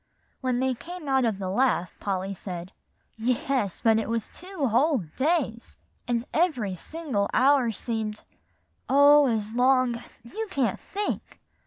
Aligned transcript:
When 0.39 0.59
they 0.59 0.73
came 0.73 1.07
out 1.07 1.25
of 1.25 1.37
the 1.37 1.47
laugh, 1.51 1.93
Polly 1.99 2.33
said, 2.33 2.71
"Yes, 3.17 3.81
but 3.81 3.99
it 3.99 4.09
was 4.09 4.29
two 4.29 4.69
whole 4.69 5.05
days; 5.15 5.77
and 6.07 6.25
every 6.33 6.73
single 6.73 7.29
hour 7.35 7.69
seemed 7.69 8.23
oh, 8.89 9.27
as 9.27 9.53
long 9.53 10.01
you 10.23 10.47
can't 10.49 10.79
think! 10.91 11.39